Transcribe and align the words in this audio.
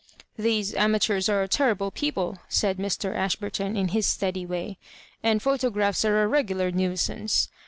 "These 0.39 0.73
amateurs 0.73 1.29
are 1.29 1.45
terrible 1.47 1.91
people," 1.91 2.39
said 2.49 2.79
Mr. 2.79 3.15
Ashburton, 3.15 3.77
in 3.77 3.89
hia 3.89 4.01
steady 4.01 4.47
way;" 4.47 4.79
and 5.21 5.43
photographs 5.43 6.03
are 6.03 6.23
a 6.23 6.27
4'egular 6.27 6.73
nuisance. 6.73 7.49